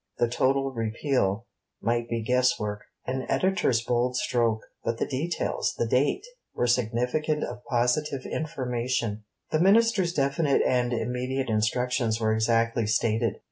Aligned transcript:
The 0.17 0.27
'Total 0.27 0.71
Repeal' 0.73 1.45
might 1.79 2.09
be 2.09 2.23
guess 2.23 2.59
work 2.59 2.85
an 3.05 3.23
Editor's 3.29 3.83
bold 3.85 4.15
stroke; 4.17 4.61
but 4.83 4.97
the 4.97 5.05
details, 5.05 5.75
the 5.77 5.85
date, 5.85 6.25
were 6.55 6.65
significant 6.65 7.43
of 7.43 7.63
positive 7.69 8.25
information. 8.25 9.25
The 9.51 9.59
Minister's 9.59 10.11
definite 10.13 10.63
and 10.65 10.91
immediate 10.91 11.49
instructions 11.51 12.19
were 12.19 12.33
exactly 12.33 12.87
stated. 12.87 13.35